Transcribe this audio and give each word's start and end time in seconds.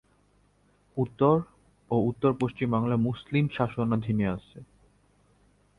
উত্তর 0.97 1.35
ও 1.91 1.95
উত্তর-পশ্চিম 2.07 2.67
বাংলা 2.71 2.95
মুসলিম 2.97 3.45
শাসনাধীনে 3.57 4.25
আসে। 4.27 4.59